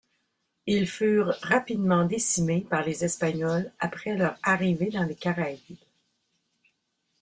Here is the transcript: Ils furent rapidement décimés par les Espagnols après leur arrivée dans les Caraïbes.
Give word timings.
Ils 0.65 0.87
furent 0.87 1.35
rapidement 1.43 2.05
décimés 2.05 2.65
par 2.67 2.81
les 2.83 3.05
Espagnols 3.05 3.71
après 3.79 4.15
leur 4.17 4.35
arrivée 4.41 4.89
dans 4.89 5.03
les 5.03 5.13
Caraïbes. 5.13 5.77